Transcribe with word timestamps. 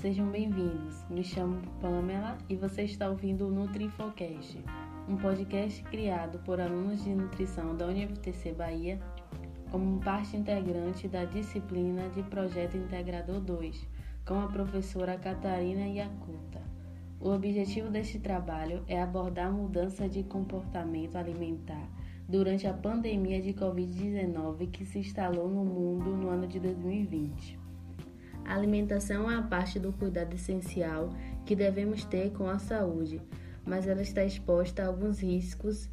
sejam 0.00 0.30
bem-vindos. 0.30 1.04
Me 1.10 1.22
chamo 1.22 1.60
Pamela 1.78 2.38
e 2.48 2.56
você 2.56 2.84
está 2.84 3.10
ouvindo 3.10 3.46
o 3.46 3.50
NutriInfocast, 3.50 4.64
um 5.06 5.14
podcast 5.14 5.82
criado 5.84 6.38
por 6.38 6.58
alunos 6.58 7.04
de 7.04 7.10
nutrição 7.10 7.76
da 7.76 7.86
UniFTC 7.86 8.52
Bahia 8.52 8.98
como 9.70 10.00
parte 10.00 10.38
integrante 10.38 11.06
da 11.06 11.26
disciplina 11.26 12.08
de 12.08 12.22
Projeto 12.22 12.78
Integrador 12.78 13.40
2, 13.40 13.86
com 14.26 14.40
a 14.40 14.48
professora 14.48 15.18
Catarina 15.18 15.86
Yacuta. 15.86 16.62
O 17.20 17.28
objetivo 17.28 17.90
deste 17.90 18.18
trabalho 18.18 18.82
é 18.88 19.02
abordar 19.02 19.48
a 19.48 19.52
mudança 19.52 20.08
de 20.08 20.22
comportamento 20.22 21.16
alimentar 21.16 21.86
durante 22.26 22.66
a 22.66 22.72
pandemia 22.72 23.42
de 23.42 23.52
Covid-19 23.52 24.70
que 24.70 24.86
se 24.86 25.00
instalou 25.00 25.50
no 25.50 25.62
mundo 25.62 26.16
no 26.16 26.30
ano 26.30 26.46
de 26.46 26.58
2020. 26.58 27.59
A 28.50 28.54
alimentação 28.56 29.30
é 29.30 29.36
a 29.36 29.42
parte 29.42 29.78
do 29.78 29.92
cuidado 29.92 30.34
essencial 30.34 31.14
que 31.46 31.54
devemos 31.54 32.02
ter 32.02 32.32
com 32.32 32.48
a 32.48 32.58
saúde, 32.58 33.22
mas 33.64 33.86
ela 33.86 34.02
está 34.02 34.24
exposta 34.24 34.82
a 34.82 34.88
alguns 34.88 35.20
riscos 35.20 35.88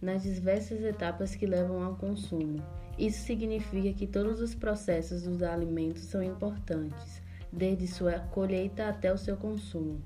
nas 0.00 0.22
diversas 0.22 0.82
etapas 0.82 1.34
que 1.34 1.44
levam 1.44 1.82
ao 1.82 1.96
consumo. 1.96 2.64
Isso 2.98 3.26
significa 3.26 3.92
que 3.92 4.06
todos 4.06 4.40
os 4.40 4.54
processos 4.54 5.24
dos 5.24 5.42
alimentos 5.42 6.00
são 6.04 6.22
importantes, 6.22 7.20
desde 7.52 7.86
sua 7.86 8.20
colheita 8.20 8.88
até 8.88 9.12
o 9.12 9.18
seu 9.18 9.36
consumo. 9.36 10.00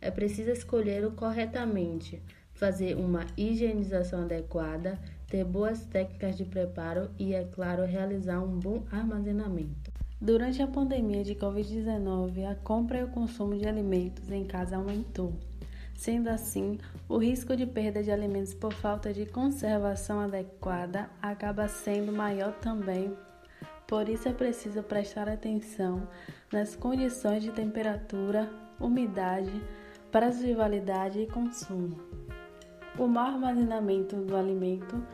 É 0.00 0.10
preciso 0.10 0.50
escolher 0.50 1.08
corretamente, 1.12 2.20
fazer 2.54 2.96
uma 2.96 3.24
higienização 3.36 4.22
adequada, 4.22 4.98
ter 5.28 5.44
boas 5.44 5.84
técnicas 5.86 6.36
de 6.36 6.44
preparo 6.44 7.08
e, 7.16 7.34
é 7.34 7.44
claro, 7.44 7.84
realizar 7.84 8.40
um 8.40 8.58
bom 8.58 8.82
armazenamento. 8.90 9.85
Durante 10.18 10.62
a 10.62 10.66
pandemia 10.66 11.22
de 11.22 11.34
Covid-19, 11.34 12.50
a 12.50 12.54
compra 12.54 13.00
e 13.00 13.04
o 13.04 13.08
consumo 13.08 13.54
de 13.54 13.68
alimentos 13.68 14.30
em 14.30 14.46
casa 14.46 14.76
aumentou. 14.76 15.34
Sendo 15.94 16.28
assim, 16.28 16.78
o 17.06 17.18
risco 17.18 17.54
de 17.54 17.66
perda 17.66 18.02
de 18.02 18.10
alimentos 18.10 18.54
por 18.54 18.72
falta 18.72 19.12
de 19.12 19.26
conservação 19.26 20.20
adequada 20.20 21.10
acaba 21.20 21.68
sendo 21.68 22.12
maior 22.12 22.52
também. 22.54 23.14
Por 23.86 24.08
isso 24.08 24.26
é 24.26 24.32
preciso 24.32 24.82
prestar 24.82 25.28
atenção 25.28 26.08
nas 26.50 26.74
condições 26.74 27.42
de 27.42 27.52
temperatura, 27.52 28.50
umidade, 28.80 29.62
prazo 30.10 30.42
de 30.42 30.54
validade 30.54 31.20
e 31.20 31.26
consumo. 31.26 32.00
O 32.98 33.06
mau 33.06 33.26
armazenamento 33.26 34.16
do 34.16 34.34
alimento 34.34 35.06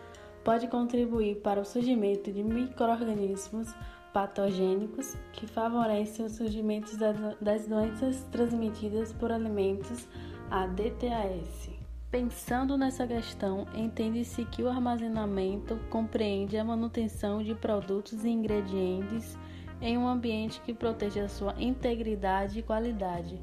pode 0.45 0.69
contribuir 0.69 1.41
para 1.41 1.61
o 1.61 1.65
surgimento 1.65 2.31
de 2.31 2.45
microorganismos 2.45 3.75
patogênicos 4.13 5.17
que 5.33 5.47
favorecem 5.47 6.27
o 6.27 6.31
surgimento 6.31 6.97
das 7.41 7.67
doenças 7.67 8.23
transmitidas 8.31 9.13
por 9.13 9.33
alimentos, 9.33 10.07
a 10.51 10.67
DTAS. 10.67 11.71
Pensando 12.11 12.77
nessa 12.77 13.07
questão, 13.07 13.67
entende-se 13.75 14.45
que 14.45 14.63
o 14.63 14.69
armazenamento 14.69 15.79
compreende 15.89 16.59
a 16.59 16.65
manutenção 16.65 17.43
de 17.43 17.55
produtos 17.55 18.25
e 18.25 18.29
ingredientes 18.29 19.39
em 19.81 19.97
um 19.97 20.07
ambiente 20.07 20.61
que 20.61 20.75
proteja 20.75 21.27
sua 21.27 21.55
integridade 21.59 22.59
e 22.59 22.63
qualidade, 22.63 23.41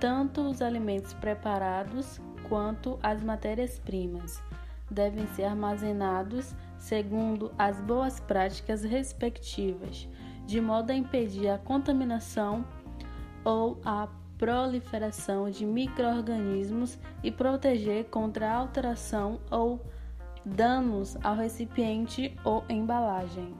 tanto 0.00 0.40
os 0.40 0.62
alimentos 0.62 1.12
preparados 1.12 2.18
quanto 2.48 2.98
as 3.02 3.22
matérias-primas 3.22 4.42
devem 4.90 5.26
ser 5.28 5.44
armazenados 5.44 6.54
segundo 6.78 7.52
as 7.58 7.80
boas 7.80 8.20
práticas 8.20 8.84
respectivas, 8.84 10.08
de 10.46 10.60
modo 10.60 10.90
a 10.90 10.94
impedir 10.94 11.48
a 11.48 11.58
contaminação 11.58 12.64
ou 13.44 13.80
a 13.84 14.08
proliferação 14.38 15.50
de 15.50 15.64
microorganismos 15.64 16.98
e 17.22 17.30
proteger 17.30 18.04
contra 18.06 18.52
alteração 18.52 19.40
ou 19.50 19.80
danos 20.44 21.16
ao 21.24 21.34
recipiente 21.34 22.34
ou 22.44 22.64
embalagem. 22.68 23.54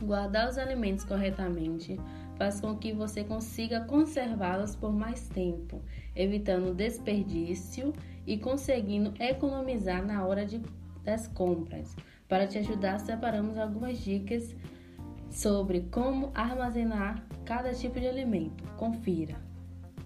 Guardar 0.00 0.48
os 0.48 0.58
alimentos 0.58 1.04
corretamente 1.04 2.00
faz 2.36 2.60
com 2.60 2.76
que 2.76 2.92
você 2.92 3.22
consiga 3.22 3.82
conservá-los 3.82 4.74
por 4.74 4.92
mais 4.92 5.28
tempo, 5.28 5.82
evitando 6.16 6.74
desperdício 6.74 7.92
e 8.26 8.38
conseguindo 8.38 9.12
economizar 9.22 10.04
na 10.04 10.24
hora 10.24 10.44
de, 10.44 10.60
das 11.04 11.28
compras. 11.28 11.94
Para 12.32 12.46
te 12.46 12.56
ajudar, 12.56 12.98
separamos 12.98 13.58
algumas 13.58 13.98
dicas 13.98 14.56
sobre 15.30 15.82
como 15.90 16.32
armazenar 16.34 17.22
cada 17.44 17.74
tipo 17.74 18.00
de 18.00 18.08
alimento. 18.08 18.64
Confira. 18.78 19.36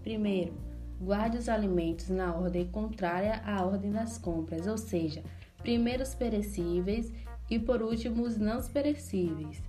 Primeiro, 0.03 0.53
guarde 1.01 1.39
os 1.39 1.49
alimentos 1.49 2.09
na 2.09 2.35
ordem 2.35 2.67
contrária 2.67 3.41
à 3.45 3.65
ordem 3.65 3.93
das 3.93 4.19
compras, 4.19 4.67
ou 4.67 4.77
seja, 4.77 5.23
primeiro 5.59 6.03
os 6.03 6.17
perecíveis 6.17 7.13
e 7.49 7.61
por 7.61 7.81
último 7.81 8.25
os 8.25 8.37
não 8.37 8.61
perecíveis. 8.61 9.63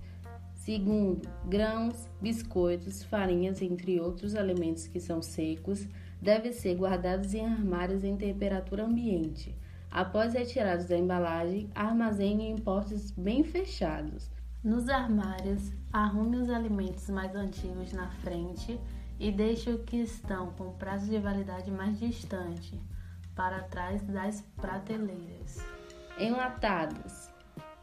Segundo, 0.56 1.28
grãos, 1.46 2.08
biscoitos, 2.20 3.04
farinhas, 3.04 3.62
entre 3.62 4.00
outros 4.00 4.34
alimentos 4.34 4.88
que 4.88 4.98
são 4.98 5.22
secos, 5.22 5.86
devem 6.20 6.52
ser 6.52 6.74
guardados 6.74 7.34
em 7.34 7.46
armários 7.46 8.02
em 8.02 8.16
temperatura 8.16 8.84
ambiente. 8.84 9.54
Após 9.90 10.34
retirados 10.34 10.86
da 10.86 10.96
embalagem, 10.96 11.70
armazene 11.74 12.46
em 12.48 12.56
potes 12.56 13.10
bem 13.10 13.42
fechados. 13.42 14.30
Nos 14.62 14.88
armários, 14.88 15.72
arrume 15.92 16.36
os 16.36 16.50
alimentos 16.50 17.08
mais 17.08 17.34
antigos 17.34 17.92
na 17.92 18.10
frente 18.10 18.78
e 19.18 19.32
deixe 19.32 19.70
os 19.70 19.82
que 19.82 19.96
estão 19.96 20.50
com 20.52 20.72
prazo 20.72 21.10
de 21.10 21.18
validade 21.18 21.70
mais 21.70 21.98
distante 21.98 22.78
para 23.34 23.62
trás 23.62 24.02
das 24.02 24.42
prateleiras. 24.56 25.58
Enlatados. 26.18 27.30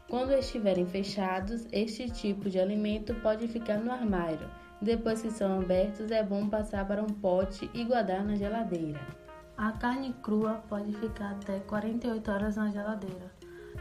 Quando 0.08 0.32
estiverem 0.32 0.86
fechados, 0.86 1.66
este 1.72 2.08
tipo 2.10 2.48
de 2.48 2.60
alimento 2.60 3.14
pode 3.16 3.48
ficar 3.48 3.78
no 3.78 3.90
armário. 3.90 4.48
Depois 4.80 5.22
que 5.22 5.30
são 5.30 5.60
abertos, 5.60 6.10
é 6.10 6.22
bom 6.22 6.48
passar 6.48 6.86
para 6.86 7.02
um 7.02 7.06
pote 7.06 7.68
e 7.74 7.84
guardar 7.84 8.22
na 8.22 8.36
geladeira. 8.36 9.25
A 9.56 9.72
carne 9.72 10.14
crua 10.22 10.62
pode 10.68 10.92
ficar 10.92 11.30
até 11.30 11.60
48 11.60 12.30
horas 12.30 12.56
na 12.56 12.70
geladeira. 12.70 13.32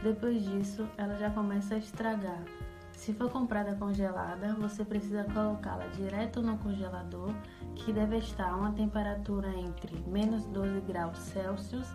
Depois 0.01 0.41
disso, 0.41 0.87
ela 0.97 1.17
já 1.17 1.29
começa 1.29 1.75
a 1.75 1.77
estragar. 1.77 2.41
Se 2.93 3.13
for 3.13 3.29
comprada 3.29 3.75
congelada, 3.75 4.53
você 4.53 4.85
precisa 4.85 5.25
colocá-la 5.25 5.85
direto 5.87 6.41
no 6.41 6.57
congelador, 6.59 7.33
que 7.75 7.91
deve 7.91 8.17
estar 8.19 8.51
a 8.51 8.55
uma 8.55 8.71
temperatura 8.71 9.49
entre 9.49 10.01
menos 10.07 10.45
12 10.45 10.79
graus 10.79 11.17
Celsius 11.17 11.87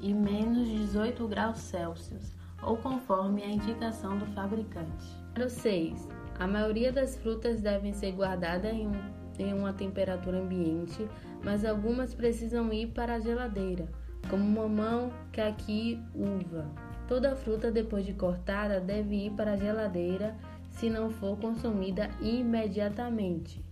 e 0.00 0.12
menos 0.12 0.66
18 0.66 1.28
graus 1.28 1.58
Celsius, 1.58 2.32
ou 2.60 2.76
conforme 2.76 3.44
a 3.44 3.48
indicação 3.48 4.18
do 4.18 4.26
fabricante. 4.26 5.06
Número 5.28 5.48
6. 5.48 6.08
A 6.40 6.46
maioria 6.46 6.92
das 6.92 7.16
frutas 7.16 7.60
devem 7.60 7.92
ser 7.92 8.12
guardadas 8.12 8.72
em 8.72 8.88
um 8.88 9.17
em 9.38 9.52
uma 9.52 9.72
temperatura 9.72 10.38
ambiente, 10.38 11.08
mas 11.42 11.64
algumas 11.64 12.14
precisam 12.14 12.72
ir 12.72 12.88
para 12.88 13.14
a 13.14 13.20
geladeira, 13.20 13.88
como 14.28 14.44
mamão, 14.44 15.12
caqui, 15.32 16.00
uva. 16.14 16.66
Toda 17.06 17.36
fruta 17.36 17.70
depois 17.70 18.04
de 18.04 18.12
cortada 18.12 18.80
deve 18.80 19.26
ir 19.26 19.30
para 19.30 19.52
a 19.52 19.56
geladeira 19.56 20.36
se 20.70 20.90
não 20.90 21.10
for 21.10 21.36
consumida 21.38 22.10
imediatamente. 22.20 23.64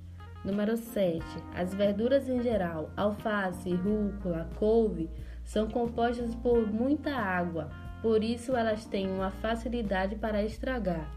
Número 0.44 0.76
7. 0.76 1.20
As 1.54 1.74
verduras 1.74 2.28
em 2.28 2.40
geral, 2.40 2.90
alface, 2.96 3.74
rúcula, 3.74 4.48
couve, 4.56 5.10
são 5.44 5.68
compostas 5.68 6.34
por 6.36 6.66
muita 6.66 7.10
água, 7.14 7.68
por 8.00 8.22
isso 8.22 8.54
elas 8.54 8.84
têm 8.84 9.10
uma 9.10 9.30
facilidade 9.30 10.16
para 10.16 10.44
estragar. 10.44 11.12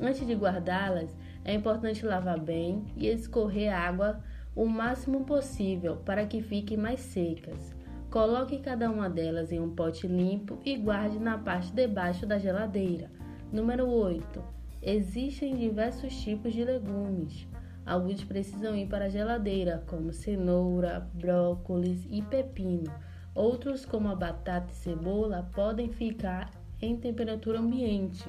Antes 0.00 0.26
de 0.26 0.34
guardá-las, 0.34 1.14
é 1.44 1.54
importante 1.54 2.04
lavar 2.04 2.38
bem 2.38 2.84
e 2.96 3.08
escorrer 3.08 3.72
a 3.74 3.78
água 3.78 4.20
o 4.54 4.66
máximo 4.66 5.24
possível 5.24 5.96
para 5.96 6.26
que 6.26 6.42
fiquem 6.42 6.76
mais 6.76 7.00
secas. 7.00 7.74
Coloque 8.10 8.58
cada 8.58 8.90
uma 8.90 9.08
delas 9.08 9.52
em 9.52 9.60
um 9.60 9.70
pote 9.70 10.06
limpo 10.06 10.58
e 10.64 10.76
guarde 10.76 11.18
na 11.18 11.38
parte 11.38 11.72
de 11.72 11.86
baixo 11.86 12.26
da 12.26 12.38
geladeira. 12.38 13.10
Número 13.52 13.88
8. 13.88 14.42
Existem 14.82 15.56
diversos 15.56 16.14
tipos 16.20 16.52
de 16.52 16.64
legumes. 16.64 17.46
Alguns 17.86 18.22
precisam 18.24 18.76
ir 18.76 18.86
para 18.86 19.06
a 19.06 19.08
geladeira, 19.08 19.84
como 19.86 20.12
cenoura, 20.12 21.08
brócolis 21.14 22.06
e 22.10 22.20
pepino. 22.22 22.92
Outros, 23.34 23.84
como 23.84 24.08
a 24.08 24.14
batata 24.14 24.72
e 24.72 24.74
cebola, 24.74 25.48
podem 25.54 25.88
ficar 25.88 26.50
em 26.82 26.96
temperatura 26.96 27.60
ambiente. 27.60 28.28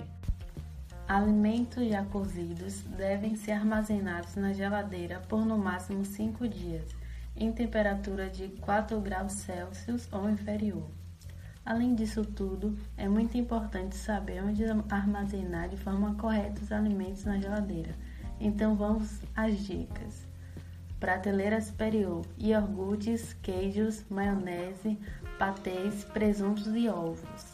Alimentos 1.13 1.89
já 1.89 2.05
cozidos 2.05 2.83
devem 2.83 3.35
ser 3.35 3.51
armazenados 3.51 4.37
na 4.37 4.53
geladeira 4.53 5.19
por 5.27 5.45
no 5.45 5.57
máximo 5.57 6.05
5 6.05 6.47
dias, 6.47 6.85
em 7.35 7.51
temperatura 7.51 8.29
de 8.29 8.47
4 8.61 8.97
graus 9.01 9.33
Celsius 9.33 10.07
ou 10.09 10.29
inferior. 10.29 10.89
Além 11.65 11.95
disso 11.95 12.23
tudo, 12.23 12.77
é 12.95 13.09
muito 13.09 13.37
importante 13.37 13.93
saber 13.93 14.41
onde 14.41 14.63
armazenar 14.89 15.67
de 15.67 15.75
forma 15.75 16.15
correta 16.15 16.61
os 16.61 16.71
alimentos 16.71 17.25
na 17.25 17.37
geladeira. 17.37 17.93
Então 18.39 18.77
vamos 18.77 19.19
às 19.35 19.59
dicas. 19.59 20.25
Prateleira 20.97 21.59
superior: 21.59 22.25
iogurtes, 22.37 23.33
queijos, 23.33 24.05
maionese, 24.09 24.97
patês, 25.37 26.05
presuntos 26.05 26.67
e 26.67 26.87
ovos. 26.87 27.50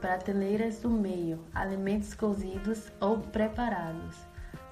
Prateleiras 0.00 0.78
do 0.78 0.88
meio: 0.88 1.40
alimentos 1.52 2.14
cozidos 2.14 2.92
ou 3.00 3.18
preparados. 3.18 4.16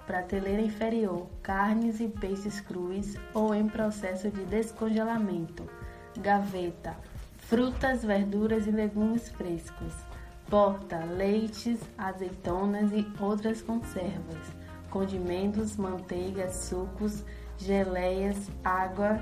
Prateleira 0.06 0.62
inferior: 0.62 1.26
carnes 1.42 1.98
e 1.98 2.06
peixes 2.06 2.60
crus 2.60 3.16
ou 3.34 3.52
em 3.52 3.68
processo 3.68 4.30
de 4.30 4.44
descongelamento. 4.44 5.68
Gaveta: 6.18 6.96
frutas, 7.38 8.04
verduras 8.04 8.68
e 8.68 8.70
legumes 8.70 9.28
frescos. 9.30 9.92
Porta: 10.48 11.04
leites, 11.04 11.80
azeitonas 11.98 12.92
e 12.92 13.04
outras 13.18 13.60
conservas. 13.60 14.46
Condimentos, 14.90 15.76
manteigas, 15.76 16.54
sucos, 16.54 17.24
geleias, 17.58 18.48
água 18.62 19.20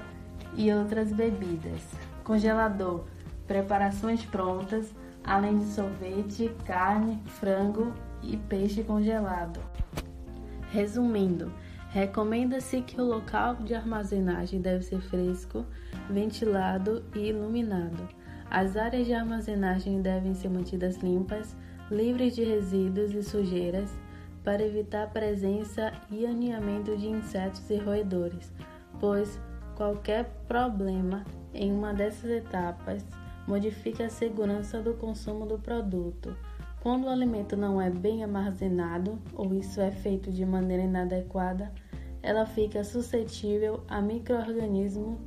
e 0.54 0.70
outras 0.70 1.10
bebidas. 1.10 1.80
Congelador: 2.22 3.06
preparações 3.46 4.22
prontas, 4.26 4.92
além 5.24 5.58
de 5.58 5.64
sorvete, 5.66 6.54
carne, 6.64 7.20
frango 7.26 7.92
e 8.22 8.36
peixe 8.36 8.82
congelado. 8.82 9.60
Resumindo, 10.70 11.52
recomenda-se 11.88 12.82
que 12.82 13.00
o 13.00 13.04
local 13.04 13.56
de 13.56 13.74
armazenagem 13.74 14.60
deve 14.60 14.84
ser 14.84 15.00
fresco, 15.00 15.64
ventilado 16.10 17.04
e 17.14 17.28
iluminado. 17.30 18.08
As 18.50 18.76
áreas 18.76 19.06
de 19.06 19.14
armazenagem 19.14 20.02
devem 20.02 20.34
ser 20.34 20.48
mantidas 20.48 20.96
limpas, 20.98 21.56
livres 21.90 22.34
de 22.34 22.44
resíduos 22.44 23.12
e 23.12 23.22
sujeiras 23.22 23.90
para 24.42 24.62
evitar 24.62 25.04
a 25.04 25.08
presença 25.08 25.92
e 26.10 26.26
aninhamento 26.26 26.96
de 26.96 27.08
insetos 27.08 27.68
e 27.70 27.76
roedores, 27.78 28.52
pois 29.00 29.40
qualquer 29.74 30.24
problema 30.46 31.24
em 31.52 31.72
uma 31.72 31.94
dessas 31.94 32.30
etapas 32.30 33.04
modifica 33.46 34.06
a 34.06 34.10
segurança 34.10 34.80
do 34.80 34.94
consumo 34.94 35.46
do 35.46 35.58
produto. 35.58 36.36
Quando 36.80 37.04
o 37.04 37.10
alimento 37.10 37.56
não 37.56 37.80
é 37.80 37.90
bem 37.90 38.22
armazenado 38.22 39.18
ou 39.34 39.54
isso 39.54 39.80
é 39.80 39.90
feito 39.90 40.30
de 40.30 40.44
maneira 40.44 40.82
inadequada, 40.82 41.72
ela 42.22 42.46
fica 42.46 42.84
suscetível 42.84 43.82
a 43.88 44.00
microorganismos 44.00 45.18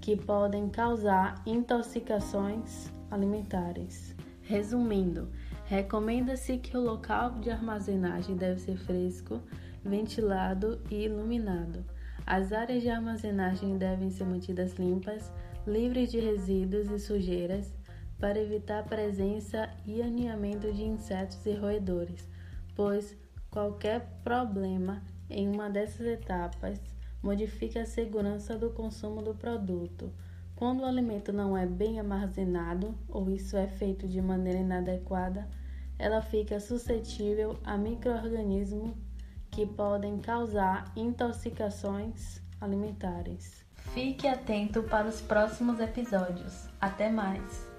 que 0.00 0.16
podem 0.16 0.68
causar 0.68 1.42
intoxicações 1.46 2.92
alimentares. 3.10 4.14
Resumindo, 4.42 5.28
Recomenda-se 5.70 6.58
que 6.58 6.76
o 6.76 6.80
local 6.80 7.38
de 7.38 7.48
armazenagem 7.48 8.34
deve 8.34 8.58
ser 8.58 8.76
fresco, 8.76 9.40
ventilado 9.84 10.82
e 10.90 11.04
iluminado. 11.04 11.84
As 12.26 12.52
áreas 12.52 12.82
de 12.82 12.90
armazenagem 12.90 13.78
devem 13.78 14.10
ser 14.10 14.24
mantidas 14.24 14.72
limpas, 14.72 15.32
livres 15.66 16.10
de 16.10 16.20
resíduos 16.20 16.90
e 16.90 16.98
sujeiras, 16.98 17.72
para 18.18 18.38
evitar 18.38 18.80
a 18.80 18.82
presença 18.82 19.70
e 19.86 20.02
aninhamento 20.02 20.70
de 20.72 20.84
insetos 20.84 21.44
e 21.46 21.54
roedores, 21.54 22.28
pois 22.76 23.16
qualquer 23.50 24.20
problema 24.22 25.02
em 25.28 25.48
uma 25.48 25.70
dessas 25.70 26.06
etapas 26.06 26.78
modifica 27.22 27.80
a 27.80 27.86
segurança 27.86 28.58
do 28.58 28.70
consumo 28.70 29.22
do 29.22 29.34
produto. 29.34 30.12
Quando 30.54 30.80
o 30.80 30.84
alimento 30.84 31.32
não 31.32 31.56
é 31.56 31.64
bem 31.64 31.98
armazenado 31.98 32.94
ou 33.08 33.30
isso 33.30 33.56
é 33.56 33.66
feito 33.66 34.06
de 34.06 34.20
maneira 34.20 34.58
inadequada, 34.58 35.48
ela 35.98 36.20
fica 36.20 36.60
suscetível 36.60 37.58
a 37.64 37.78
microorganismos 37.78 38.92
que 39.50 39.66
podem 39.66 40.18
causar 40.18 40.92
intoxicações 40.94 42.42
alimentares. 42.60 43.64
Fique 43.94 44.28
atento 44.28 44.82
para 44.84 45.08
os 45.08 45.20
próximos 45.20 45.80
episódios. 45.80 46.68
Até 46.80 47.10
mais! 47.10 47.69